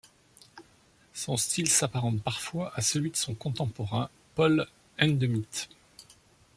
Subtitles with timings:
[1.13, 4.65] Son style s’apparente parfois à celui de son contemporain, Paul
[4.97, 5.69] Hindemith.